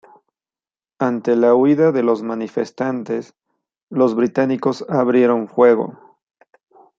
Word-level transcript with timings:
Ante 0.97 1.35
la 1.35 1.53
huida 1.53 1.91
de 1.91 2.01
los 2.01 2.23
manifestantes, 2.23 3.35
los 3.91 4.15
británicos 4.15 4.83
abrieron 4.89 5.47
fuego. 5.47 6.17